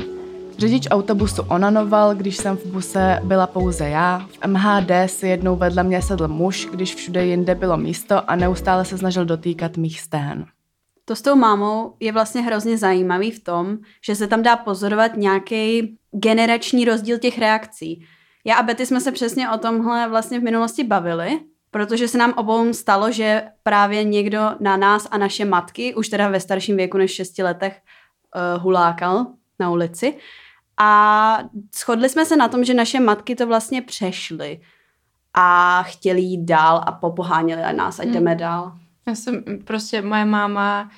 Řidič 0.57 0.87
autobusu 0.91 1.41
onanoval, 1.41 2.15
když 2.15 2.37
jsem 2.37 2.57
v 2.57 2.65
buse 2.65 3.19
byla 3.23 3.47
pouze 3.47 3.89
já. 3.89 4.27
V 4.29 4.47
MHD 4.47 4.91
si 5.05 5.27
jednou 5.27 5.55
vedle 5.55 5.83
mě 5.83 6.01
sedl 6.01 6.27
muž, 6.27 6.67
když 6.71 6.95
všude 6.95 7.25
jinde 7.25 7.55
bylo 7.55 7.77
místo 7.77 8.29
a 8.31 8.35
neustále 8.35 8.85
se 8.85 8.97
snažil 8.97 9.25
dotýkat 9.25 9.77
mých 9.77 10.01
stén. 10.01 10.45
To 11.05 11.15
s 11.15 11.21
tou 11.21 11.35
mámou 11.35 11.93
je 11.99 12.11
vlastně 12.11 12.41
hrozně 12.41 12.77
zajímavý 12.77 13.31
v 13.31 13.43
tom, 13.43 13.77
že 14.05 14.15
se 14.15 14.27
tam 14.27 14.43
dá 14.43 14.55
pozorovat 14.55 15.17
nějaký 15.17 15.97
generační 16.11 16.85
rozdíl 16.85 17.17
těch 17.17 17.39
reakcí. 17.39 18.05
Já 18.45 18.55
a 18.55 18.63
Betty 18.63 18.85
jsme 18.85 19.01
se 19.01 19.11
přesně 19.11 19.49
o 19.49 19.57
tomhle 19.57 20.09
vlastně 20.09 20.39
v 20.39 20.43
minulosti 20.43 20.83
bavili, 20.83 21.39
protože 21.71 22.07
se 22.07 22.17
nám 22.17 22.33
obou 22.37 22.73
stalo, 22.73 23.11
že 23.11 23.43
právě 23.63 24.03
někdo 24.03 24.51
na 24.59 24.77
nás 24.77 25.07
a 25.11 25.17
naše 25.17 25.45
matky, 25.45 25.95
už 25.95 26.09
teda 26.09 26.29
ve 26.29 26.39
starším 26.39 26.77
věku 26.77 26.97
než 26.97 27.11
6 27.11 27.37
letech, 27.37 27.81
uh, 28.35 28.63
hulákal 28.63 29.27
na 29.59 29.69
ulici. 29.69 30.17
A 30.77 31.39
shodli 31.75 32.09
jsme 32.09 32.25
se 32.25 32.35
na 32.35 32.47
tom, 32.47 32.63
že 32.63 32.73
naše 32.73 32.99
matky 32.99 33.35
to 33.35 33.47
vlastně 33.47 33.81
přešly 33.81 34.61
a 35.33 35.83
chtěli 35.83 36.21
jít 36.21 36.45
dál 36.45 36.83
a 36.85 36.91
popoháněli 36.91 37.61
nás, 37.73 37.99
ať 37.99 38.05
hmm. 38.05 38.13
jdeme 38.13 38.35
dál. 38.35 38.73
Já 39.07 39.15
jsem 39.15 39.43
prostě, 39.65 40.01
moje 40.01 40.25
máma 40.25 40.91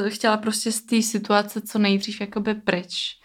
uh, 0.00 0.08
chtěla 0.08 0.36
prostě 0.36 0.72
z 0.72 0.80
té 0.80 1.02
situace 1.02 1.60
co 1.60 1.78
nejdřív 1.78 2.20
jakoby 2.20 2.54
pryč. 2.54 3.18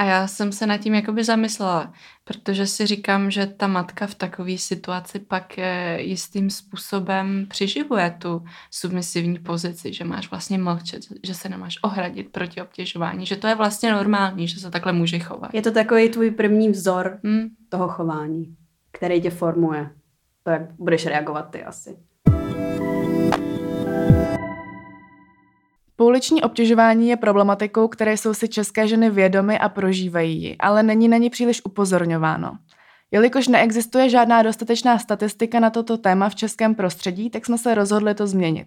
A 0.00 0.04
já 0.04 0.26
jsem 0.26 0.52
se 0.52 0.66
nad 0.66 0.76
tím 0.76 0.94
jakoby 0.94 1.24
zamyslela, 1.24 1.92
protože 2.24 2.66
si 2.66 2.86
říkám, 2.86 3.30
že 3.30 3.46
ta 3.46 3.66
matka 3.66 4.06
v 4.06 4.14
takové 4.14 4.58
situaci 4.58 5.18
pak 5.18 5.58
jistým 5.96 6.50
způsobem 6.50 7.46
přiživuje 7.48 8.16
tu 8.18 8.44
submisivní 8.70 9.38
pozici, 9.38 9.92
že 9.92 10.04
máš 10.04 10.30
vlastně 10.30 10.58
mlčet, 10.58 11.02
že 11.24 11.34
se 11.34 11.48
nemáš 11.48 11.78
ohradit 11.82 12.32
proti 12.32 12.62
obtěžování, 12.62 13.26
že 13.26 13.36
to 13.36 13.46
je 13.46 13.54
vlastně 13.54 13.92
normální, 13.92 14.48
že 14.48 14.60
se 14.60 14.70
takhle 14.70 14.92
může 14.92 15.18
chovat. 15.18 15.54
Je 15.54 15.62
to 15.62 15.70
takový 15.70 16.08
tvůj 16.08 16.30
první 16.30 16.68
vzor 16.68 17.18
hmm. 17.24 17.48
toho 17.68 17.88
chování, 17.88 18.56
který 18.92 19.20
tě 19.20 19.30
formuje. 19.30 19.90
To, 20.42 20.50
jak 20.50 20.72
budeš 20.72 21.06
reagovat 21.06 21.50
ty 21.50 21.64
asi. 21.64 21.96
Pouliční 26.10 26.42
obtěžování 26.42 27.08
je 27.08 27.16
problematikou, 27.16 27.88
které 27.88 28.16
jsou 28.16 28.34
si 28.34 28.48
české 28.48 28.88
ženy 28.88 29.10
vědomy 29.10 29.58
a 29.58 29.68
prožívají 29.68 30.42
ji, 30.42 30.56
ale 30.58 30.82
není 30.82 31.08
na 31.08 31.16
ní 31.16 31.30
příliš 31.30 31.64
upozorňováno. 31.64 32.58
Jelikož 33.10 33.48
neexistuje 33.48 34.08
žádná 34.08 34.42
dostatečná 34.42 34.98
statistika 34.98 35.60
na 35.60 35.70
toto 35.70 35.98
téma 35.98 36.28
v 36.28 36.34
českém 36.34 36.74
prostředí, 36.74 37.30
tak 37.30 37.46
jsme 37.46 37.58
se 37.58 37.74
rozhodli 37.74 38.14
to 38.14 38.26
změnit. 38.26 38.66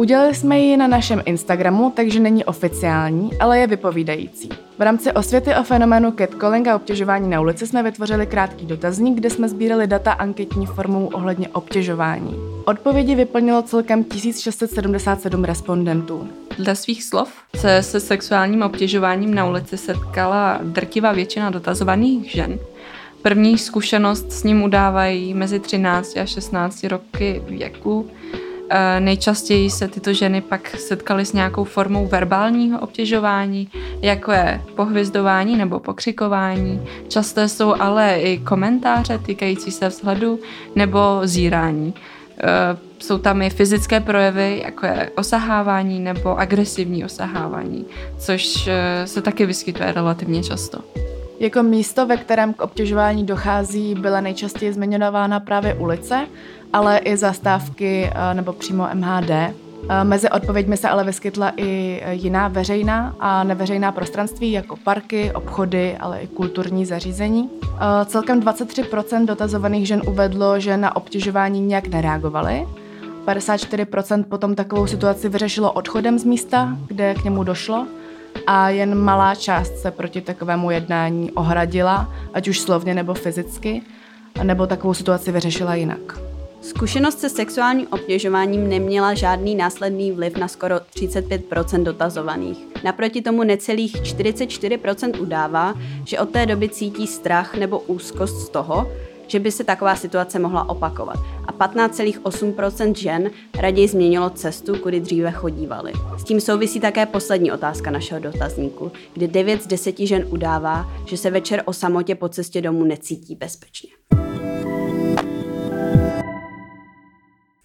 Udělali 0.00 0.34
jsme 0.34 0.58
ji 0.58 0.76
na 0.76 0.86
našem 0.86 1.22
Instagramu, 1.24 1.92
takže 1.96 2.20
není 2.20 2.44
oficiální, 2.44 3.30
ale 3.40 3.58
je 3.58 3.66
vypovídající. 3.66 4.48
V 4.78 4.82
rámci 4.82 5.12
osvěty 5.12 5.54
o 5.54 5.62
fenoménu 5.62 6.12
catcalling 6.12 6.68
a 6.68 6.76
obtěžování 6.76 7.30
na 7.30 7.40
ulici 7.40 7.66
jsme 7.66 7.82
vytvořili 7.82 8.26
krátký 8.26 8.66
dotazník, 8.66 9.16
kde 9.16 9.30
jsme 9.30 9.48
sbírali 9.48 9.86
data 9.86 10.12
anketní 10.12 10.66
formou 10.66 11.06
ohledně 11.06 11.48
obtěžování. 11.48 12.34
Odpovědi 12.64 13.14
vyplnilo 13.14 13.62
celkem 13.62 14.04
1677 14.04 15.44
respondentů. 15.44 16.28
Dle 16.58 16.76
svých 16.76 17.04
slov 17.04 17.32
se 17.56 17.82
se 17.82 18.00
sexuálním 18.00 18.62
obtěžováním 18.62 19.34
na 19.34 19.46
ulici 19.46 19.76
setkala 19.76 20.60
drtivá 20.62 21.12
většina 21.12 21.50
dotazovaných 21.50 22.30
žen. 22.30 22.58
První 23.22 23.58
zkušenost 23.58 24.32
s 24.32 24.44
ním 24.44 24.62
udávají 24.62 25.34
mezi 25.34 25.60
13 25.60 26.16
a 26.16 26.26
16 26.26 26.84
roky 26.84 27.42
věku 27.48 28.10
nejčastěji 28.98 29.70
se 29.70 29.88
tyto 29.88 30.12
ženy 30.12 30.40
pak 30.40 30.76
setkaly 30.76 31.24
s 31.24 31.32
nějakou 31.32 31.64
formou 31.64 32.06
verbálního 32.06 32.80
obtěžování, 32.80 33.68
jako 34.02 34.32
je 34.32 34.60
pohvizdování 34.76 35.56
nebo 35.56 35.80
pokřikování. 35.80 36.86
Časté 37.08 37.48
jsou 37.48 37.74
ale 37.80 38.20
i 38.20 38.38
komentáře 38.38 39.18
týkající 39.18 39.70
se 39.70 39.88
vzhledu 39.88 40.38
nebo 40.74 41.20
zírání. 41.24 41.94
Eh, 42.42 42.78
jsou 42.98 43.18
tam 43.18 43.42
i 43.42 43.50
fyzické 43.50 44.00
projevy, 44.00 44.62
jako 44.64 44.86
je 44.86 45.10
osahávání 45.16 46.00
nebo 46.00 46.38
agresivní 46.38 47.04
osahávání, 47.04 47.86
což 48.18 48.66
eh, 48.66 49.06
se 49.06 49.22
taky 49.22 49.46
vyskytuje 49.46 49.92
relativně 49.92 50.42
často. 50.42 50.78
Jako 51.40 51.62
místo, 51.62 52.06
ve 52.06 52.16
kterém 52.16 52.54
k 52.54 52.62
obtěžování 52.62 53.26
dochází, 53.26 53.94
byla 53.94 54.20
nejčastěji 54.20 54.72
zmiňována 54.72 55.40
právě 55.40 55.74
ulice, 55.74 56.26
ale 56.72 56.98
i 56.98 57.16
zastávky 57.16 58.10
eh, 58.14 58.34
nebo 58.34 58.52
přímo 58.52 58.88
MHD. 58.94 59.30
Eh, 59.30 59.54
mezi 60.04 60.30
odpověďmi 60.30 60.76
se 60.76 60.88
ale 60.88 61.04
vyskytla 61.04 61.52
i 61.56 62.02
jiná 62.10 62.48
veřejná 62.48 63.16
a 63.20 63.44
neveřejná 63.44 63.92
prostranství, 63.92 64.52
jako 64.52 64.76
parky, 64.76 65.32
obchody, 65.32 65.96
ale 66.00 66.20
i 66.20 66.26
kulturní 66.26 66.86
zařízení. 66.86 67.50
Eh, 67.64 68.04
celkem 68.04 68.40
23% 68.40 69.26
dotazovaných 69.26 69.86
žen 69.86 70.02
uvedlo, 70.08 70.60
že 70.60 70.76
na 70.76 70.96
obtěžování 70.96 71.60
nějak 71.60 71.86
nereagovali. 71.86 72.66
54% 73.26 74.24
potom 74.24 74.54
takovou 74.54 74.86
situaci 74.86 75.28
vyřešilo 75.28 75.72
odchodem 75.72 76.18
z 76.18 76.24
místa, 76.24 76.76
kde 76.88 77.14
k 77.14 77.24
němu 77.24 77.44
došlo 77.44 77.86
a 78.46 78.68
jen 78.68 78.94
malá 78.94 79.34
část 79.34 79.78
se 79.78 79.90
proti 79.90 80.20
takovému 80.20 80.70
jednání 80.70 81.30
ohradila, 81.32 82.14
ať 82.34 82.48
už 82.48 82.60
slovně 82.60 82.94
nebo 82.94 83.14
fyzicky, 83.14 83.82
nebo 84.42 84.66
takovou 84.66 84.94
situaci 84.94 85.32
vyřešila 85.32 85.74
jinak. 85.74 86.18
Zkušenost 86.60 87.20
se 87.20 87.28
sexuálním 87.28 87.86
obtěžováním 87.90 88.68
neměla 88.68 89.14
žádný 89.14 89.54
následný 89.54 90.12
vliv 90.12 90.36
na 90.36 90.48
skoro 90.48 90.76
35% 90.76 91.82
dotazovaných. 91.82 92.58
Naproti 92.84 93.22
tomu 93.22 93.44
necelých 93.44 93.96
44% 93.96 95.20
udává, 95.20 95.74
že 96.04 96.18
od 96.18 96.30
té 96.30 96.46
doby 96.46 96.68
cítí 96.68 97.06
strach 97.06 97.54
nebo 97.54 97.78
úzkost 97.78 98.36
z 98.36 98.48
toho, 98.48 98.92
že 99.26 99.38
by 99.38 99.52
se 99.52 99.64
taková 99.64 99.96
situace 99.96 100.38
mohla 100.38 100.68
opakovat. 100.68 101.16
A 101.60 101.68
15,8% 101.68 102.94
žen 102.94 103.30
raději 103.58 103.88
změnilo 103.88 104.30
cestu, 104.30 104.78
kudy 104.78 105.00
dříve 105.00 105.30
chodívali. 105.30 105.92
S 106.18 106.24
tím 106.24 106.40
souvisí 106.40 106.80
také 106.80 107.06
poslední 107.06 107.52
otázka 107.52 107.90
našeho 107.90 108.20
dotazníku, 108.20 108.92
kde 109.14 109.28
9 109.28 109.62
z 109.62 109.66
10 109.66 109.98
žen 109.98 110.26
udává, 110.30 110.86
že 111.06 111.16
se 111.16 111.30
večer 111.30 111.62
o 111.64 111.72
samotě 111.72 112.14
po 112.14 112.28
cestě 112.28 112.60
domů 112.60 112.84
necítí 112.84 113.34
bezpečně. 113.34 113.90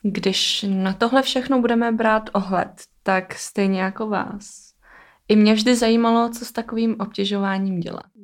Když 0.03 0.65
na 0.69 0.93
tohle 0.93 1.21
všechno 1.21 1.61
budeme 1.61 1.91
brát 1.91 2.29
ohled, 2.33 2.71
tak 3.03 3.35
stejně 3.35 3.81
jako 3.81 4.07
vás. 4.07 4.71
I 5.27 5.35
mě 5.35 5.53
vždy 5.53 5.75
zajímalo, 5.75 6.29
co 6.29 6.45
s 6.45 6.51
takovým 6.51 6.95
obtěžováním 6.99 7.79
dělat. 7.79 8.14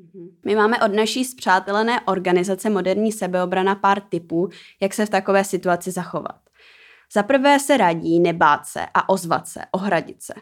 My 0.45 0.55
máme 0.55 0.79
od 0.79 0.93
naší 0.93 1.25
zpřátelené 1.25 2.01
organizace 2.01 2.69
Moderní 2.69 3.11
sebeobrana 3.11 3.75
pár 3.75 4.01
tipů, 4.01 4.49
jak 4.81 4.93
se 4.93 5.05
v 5.05 5.09
takové 5.09 5.43
situaci 5.43 5.91
zachovat. 5.91 6.39
Za 7.13 7.23
prvé 7.23 7.59
se 7.59 7.77
radí 7.77 8.19
nebát 8.19 8.65
se 8.65 8.85
a 8.93 9.09
ozvat 9.09 9.47
se, 9.47 9.59
ohradit 9.71 10.21
se. 10.23 10.33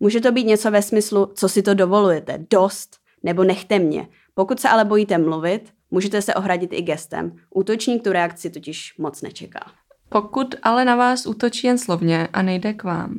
Může 0.00 0.20
to 0.20 0.32
být 0.32 0.46
něco 0.46 0.70
ve 0.70 0.82
smyslu, 0.82 1.32
co 1.34 1.48
si 1.48 1.62
to 1.62 1.74
dovolujete, 1.74 2.38
dost, 2.50 2.96
nebo 3.22 3.44
nechte 3.44 3.78
mě. 3.78 4.08
Pokud 4.34 4.60
se 4.60 4.68
ale 4.68 4.84
bojíte 4.84 5.18
mluvit, 5.18 5.72
můžete 5.90 6.22
se 6.22 6.34
ohradit 6.34 6.72
i 6.72 6.82
gestem. 6.82 7.36
Útočník 7.50 8.04
tu 8.04 8.12
reakci 8.12 8.50
totiž 8.50 8.94
moc 8.98 9.22
nečeká. 9.22 9.72
Pokud 10.08 10.54
ale 10.62 10.84
na 10.84 10.96
vás 10.96 11.26
útočí 11.26 11.66
jen 11.66 11.78
slovně 11.78 12.28
a 12.32 12.42
nejde 12.42 12.72
k 12.72 12.84
vám, 12.84 13.14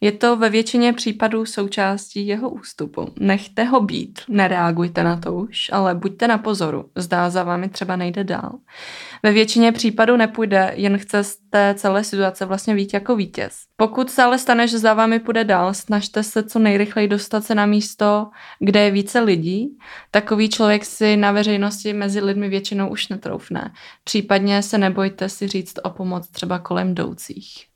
je 0.00 0.12
to 0.12 0.36
ve 0.36 0.50
většině 0.50 0.92
případů 0.92 1.46
součástí 1.46 2.26
jeho 2.26 2.50
ústupu. 2.50 3.12
Nechte 3.20 3.64
ho 3.64 3.80
být, 3.80 4.20
nereagujte 4.28 5.04
na 5.04 5.16
to 5.16 5.34
už, 5.34 5.70
ale 5.72 5.94
buďte 5.94 6.28
na 6.28 6.38
pozoru, 6.38 6.90
zdá 6.94 7.30
za 7.30 7.42
vámi 7.42 7.68
třeba 7.68 7.96
nejde 7.96 8.24
dál. 8.24 8.52
Ve 9.22 9.32
většině 9.32 9.72
případů 9.72 10.16
nepůjde, 10.16 10.72
jen 10.74 10.98
chce 10.98 11.24
té 11.50 11.74
celé 11.78 12.04
situace 12.04 12.44
vlastně 12.44 12.74
být 12.74 12.94
jako 12.94 13.16
vítěz. 13.16 13.58
Pokud 13.76 14.10
se 14.10 14.22
ale 14.22 14.38
stane, 14.38 14.68
že 14.68 14.78
za 14.78 14.94
vámi 14.94 15.18
půjde 15.20 15.44
dál, 15.44 15.74
snažte 15.74 16.22
se 16.22 16.42
co 16.42 16.58
nejrychleji 16.58 17.08
dostat 17.08 17.44
se 17.44 17.54
na 17.54 17.66
místo, 17.66 18.30
kde 18.58 18.80
je 18.80 18.90
více 18.90 19.20
lidí. 19.20 19.78
Takový 20.10 20.48
člověk 20.48 20.84
si 20.84 21.16
na 21.16 21.32
veřejnosti 21.32 21.92
mezi 21.92 22.20
lidmi 22.20 22.48
většinou 22.48 22.88
už 22.88 23.08
netroufne. 23.08 23.72
Případně 24.04 24.62
se 24.62 24.78
nebojte 24.78 25.28
si 25.28 25.48
říct 25.48 25.78
o 25.82 25.90
pomoc 25.90 26.28
třeba 26.28 26.58
kolem 26.58 26.90
jdoucích. 26.90 27.68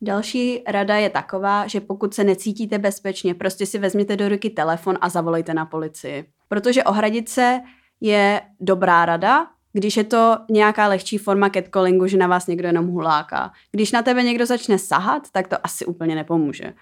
Další 0.00 0.62
rada 0.66 0.96
je 0.96 1.10
taková, 1.10 1.66
že 1.66 1.80
pokud 1.80 2.14
se 2.14 2.24
necítíte 2.24 2.78
bezpečně, 2.78 3.34
prostě 3.34 3.66
si 3.66 3.78
vezměte 3.78 4.16
do 4.16 4.28
ruky 4.28 4.50
telefon 4.50 4.98
a 5.00 5.08
zavolejte 5.08 5.54
na 5.54 5.66
policii. 5.66 6.24
Protože 6.48 6.84
ohradit 6.84 7.28
se 7.28 7.60
je 8.00 8.40
dobrá 8.60 9.04
rada, 9.04 9.46
když 9.72 9.96
je 9.96 10.04
to 10.04 10.38
nějaká 10.50 10.88
lehčí 10.88 11.18
forma 11.18 11.50
catcallingu, 11.50 12.06
že 12.06 12.16
na 12.16 12.26
vás 12.26 12.46
někdo 12.46 12.66
jenom 12.66 12.86
huláká. 12.86 13.52
Když 13.72 13.92
na 13.92 14.02
tebe 14.02 14.22
někdo 14.22 14.46
začne 14.46 14.78
sahat, 14.78 15.22
tak 15.32 15.48
to 15.48 15.56
asi 15.62 15.84
úplně 15.84 16.14
nepomůže. 16.14 16.74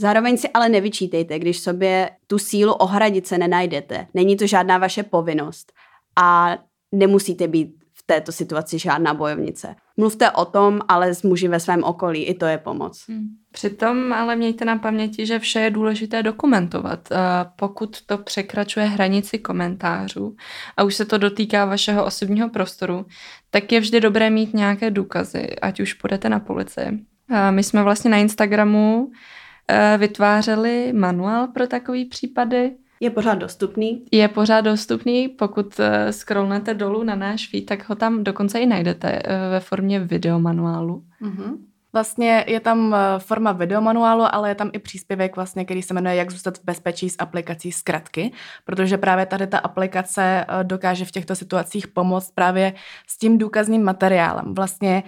Zároveň 0.00 0.36
si 0.36 0.48
ale 0.48 0.68
nevyčítejte, 0.68 1.38
když 1.38 1.60
sobě 1.60 2.10
tu 2.26 2.38
sílu 2.38 2.72
ohradit 2.72 3.26
se 3.26 3.38
nenajdete. 3.38 4.06
Není 4.14 4.36
to 4.36 4.46
žádná 4.46 4.78
vaše 4.78 5.02
povinnost 5.02 5.72
a 6.16 6.58
nemusíte 6.92 7.48
být 7.48 7.77
této 8.10 8.32
situaci 8.32 8.78
žádná 8.78 9.14
bojovnice. 9.14 9.76
Mluvte 9.96 10.30
o 10.30 10.44
tom, 10.44 10.80
ale 10.88 11.14
s 11.14 11.22
muži 11.22 11.48
ve 11.48 11.60
svém 11.60 11.84
okolí, 11.84 12.24
i 12.24 12.34
to 12.34 12.46
je 12.46 12.58
pomoc. 12.58 13.04
Hmm. 13.08 13.26
Přitom 13.52 14.12
ale 14.12 14.36
mějte 14.36 14.64
na 14.64 14.76
paměti, 14.76 15.26
že 15.26 15.38
vše 15.38 15.60
je 15.60 15.70
důležité 15.70 16.22
dokumentovat. 16.22 17.08
Pokud 17.56 18.02
to 18.02 18.18
překračuje 18.18 18.86
hranici 18.86 19.38
komentářů 19.38 20.36
a 20.76 20.82
už 20.82 20.94
se 20.94 21.04
to 21.04 21.18
dotýká 21.18 21.64
vašeho 21.64 22.04
osobního 22.04 22.48
prostoru, 22.48 23.06
tak 23.50 23.72
je 23.72 23.80
vždy 23.80 24.00
dobré 24.00 24.30
mít 24.30 24.54
nějaké 24.54 24.90
důkazy, 24.90 25.56
ať 25.62 25.80
už 25.80 25.94
půjdete 25.94 26.28
na 26.28 26.40
policii. 26.40 27.04
My 27.50 27.62
jsme 27.62 27.82
vlastně 27.82 28.10
na 28.10 28.16
Instagramu 28.16 29.10
e, 29.68 29.98
vytvářeli 29.98 30.92
manuál 30.92 31.46
pro 31.48 31.66
takové 31.66 32.04
případy, 32.10 32.72
je 33.00 33.10
pořád 33.10 33.34
dostupný? 33.34 34.04
Je 34.12 34.28
pořád 34.28 34.60
dostupný, 34.60 35.28
pokud 35.28 35.78
uh, 35.78 35.86
scrollnete 36.10 36.74
dolů 36.74 37.02
na 37.02 37.14
náš 37.14 37.48
feed, 37.50 37.66
tak 37.66 37.88
ho 37.88 37.94
tam 37.94 38.24
dokonce 38.24 38.58
i 38.58 38.66
najdete 38.66 39.22
uh, 39.26 39.32
ve 39.50 39.60
formě 39.60 40.00
videomanuálu. 40.00 41.02
Mm-hmm. 41.22 41.56
Vlastně 41.92 42.44
je 42.48 42.60
tam 42.60 42.94
eh, 42.94 43.18
forma 43.18 43.52
videomanuálu, 43.52 44.24
ale 44.34 44.48
je 44.48 44.54
tam 44.54 44.70
i 44.72 44.78
příspěvek, 44.78 45.36
vlastně, 45.36 45.64
který 45.64 45.82
se 45.82 45.94
jmenuje 45.94 46.14
Jak 46.14 46.30
zůstat 46.30 46.58
v 46.58 46.64
bezpečí 46.64 47.10
s 47.10 47.16
aplikací 47.18 47.72
zkratky, 47.72 48.32
protože 48.64 48.98
právě 48.98 49.26
tady 49.26 49.46
ta 49.46 49.58
aplikace 49.58 50.46
dokáže 50.62 51.04
v 51.04 51.10
těchto 51.10 51.34
situacích 51.34 51.88
pomoct 51.88 52.30
právě 52.34 52.72
s 53.06 53.18
tím 53.18 53.38
důkazním 53.38 53.84
materiálem. 53.84 54.54
Vlastně 54.54 55.02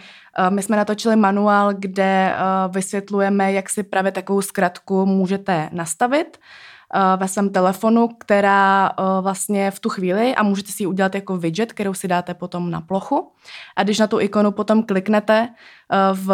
my 0.48 0.62
jsme 0.62 0.76
natočili 0.76 1.16
manuál, 1.16 1.74
kde 1.74 2.35
vysvětlujeme, 2.68 3.53
jak 3.53 3.70
si 3.70 3.83
právě 3.83 4.12
takovou 4.12 4.42
zkratku 4.42 5.07
můžete 5.07 5.68
nastavit, 5.72 6.38
Eh, 6.38 6.69
ve 7.16 7.29
svém 7.29 7.50
telefonu, 7.50 8.09
která 8.09 8.88
eh, 8.88 9.03
vlastně 9.20 9.70
v 9.70 9.81
tu 9.81 9.88
chvíli 9.88 10.35
a 10.35 10.42
můžete 10.42 10.72
si 10.72 10.83
ji 10.83 10.87
udělat 10.87 11.14
jako 11.14 11.37
widget, 11.37 11.72
kterou 11.72 11.94
si 11.94 12.09
dáte 12.09 12.35
potom 12.35 12.70
na 12.70 12.81
plochu. 12.81 13.33
A 13.76 13.83
když 13.83 13.98
na 13.98 14.07
tu 14.07 14.20
ikonu 14.20 14.53
potom 14.53 14.83
kliknete 14.83 15.48
eh, 15.48 15.96
v, 16.12 16.26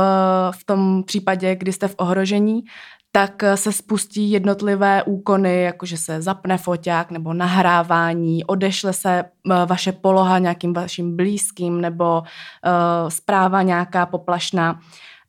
v 0.51 0.65
tom 0.65 1.03
případě, 1.03 1.57
kdy 1.57 1.73
jste 1.73 1.89
v 1.89 1.95
ohrožení, 1.99 2.65
tak 3.13 3.43
se 3.55 3.73
spustí 3.73 4.31
jednotlivé 4.31 5.03
úkony, 5.03 5.63
jakože 5.63 5.97
se 5.97 6.23
zapne 6.23 6.59
foťák 6.59 7.11
nebo 7.11 7.33
nahrávání, 7.33 8.45
odešle 8.45 8.93
se 8.93 9.25
vaše 9.67 9.93
poloha 9.93 10.39
nějakým 10.39 10.73
vašim 10.73 11.17
blízkým 11.17 11.81
nebo 11.81 12.23
zpráva 13.09 13.63
nějaká 13.63 14.07
poplašná. 14.07 14.81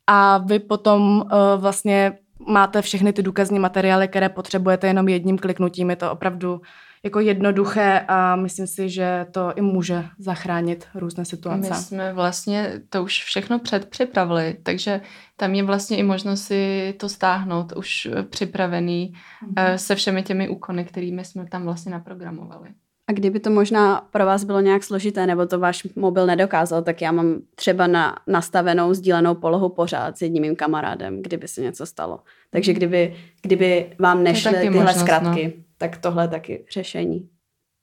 A 0.08 0.38
vy 0.38 0.60
potom 0.60 1.24
vlastně 1.58 2.14
máte 2.48 2.82
všechny 2.82 3.14
ty 3.14 3.24
důkazní 3.24 3.60
materiály, 3.60 4.08
které 4.08 4.30
potřebujete 4.30 4.88
jenom 4.88 5.08
jedním 5.08 5.38
kliknutím. 5.38 5.90
Je 5.90 5.96
to 5.96 6.12
opravdu 6.12 6.62
jako 7.04 7.20
jednoduché 7.20 8.06
a 8.08 8.36
myslím 8.36 8.68
si, 8.68 8.90
že 8.90 9.26
to 9.32 9.54
i 9.56 9.62
může 9.62 10.06
zachránit 10.20 10.88
různé 10.96 11.26
situace. 11.26 11.70
My 11.70 11.76
jsme 11.76 12.14
vlastně 12.14 12.82
to 12.90 13.04
už 13.04 13.24
všechno 13.24 13.60
předpřipravili, 13.60 14.58
takže 14.64 15.02
tam 15.38 15.54
je 15.54 15.64
vlastně 15.64 15.98
i 15.98 16.04
možnost 16.04 16.42
si 16.42 16.94
to 17.00 17.10
stáhnout 17.10 17.74
už 17.76 18.08
připravený 18.30 19.14
mm-hmm. 19.14 19.76
se 19.76 19.96
všemi 19.96 20.24
těmi 20.24 20.50
úkony, 20.50 20.86
kterými 20.86 21.26
jsme 21.26 21.46
tam 21.46 21.64
vlastně 21.64 21.92
naprogramovali. 21.92 22.70
A 23.10 23.14
kdyby 23.14 23.40
to 23.40 23.50
možná 23.50 24.08
pro 24.12 24.26
vás 24.26 24.44
bylo 24.44 24.60
nějak 24.60 24.84
složité, 24.84 25.28
nebo 25.28 25.46
to 25.46 25.60
váš 25.60 25.88
mobil 25.96 26.26
nedokázal, 26.26 26.82
tak 26.82 27.02
já 27.02 27.12
mám 27.12 27.42
třeba 27.56 27.88
na 27.88 28.16
nastavenou 28.28 28.94
sdílenou 28.94 29.36
polohu 29.36 29.70
pořád 29.70 30.18
s 30.18 30.22
jedním 30.22 30.42
mým 30.42 30.56
kamarádem, 30.56 31.22
kdyby 31.22 31.48
se 31.48 31.62
něco 31.62 31.86
stalo. 31.86 32.20
Takže 32.50 32.72
mhm. 32.72 32.78
kdyby, 32.78 33.16
kdyby 33.42 33.96
vám 34.00 34.24
nešly 34.24 34.54
tyhle 34.54 34.70
možnost, 34.70 35.00
zkratky, 35.00 35.54
no. 35.58 35.64
tak 35.78 35.98
tohle 35.98 36.24
je 36.24 36.28
taky 36.28 36.66
řešení. 36.72 37.30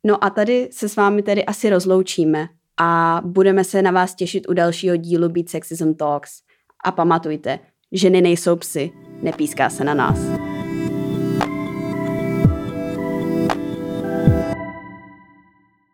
No 0.07 0.25
a 0.25 0.31
tady 0.31 0.69
se 0.73 0.89
s 0.89 0.97
vámi 0.97 1.23
tedy 1.23 1.45
asi 1.45 1.71
rozloučíme 1.71 2.49
a 2.81 3.21
budeme 3.25 3.65
se 3.65 3.83
na 3.83 3.91
vás 3.91 4.15
těšit 4.15 4.49
u 4.49 4.53
dalšího 4.53 4.97
dílu 4.97 5.29
Beat 5.29 5.49
Sexism 5.49 5.95
Talks. 5.95 6.31
A 6.85 6.93
pamatujte, 6.93 7.59
ženy 7.93 8.21
nejsou 8.21 8.57
psy, 8.57 8.93
nepíská 9.23 9.71
se 9.71 9.85
na 9.85 9.95
nás. 9.95 10.54